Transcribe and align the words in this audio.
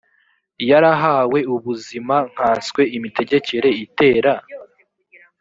yarahawe 0.69 1.39
ubwiza 1.53 2.15
nkanswe 2.31 2.81
imitegekere 2.97 3.69
itera 3.85 4.33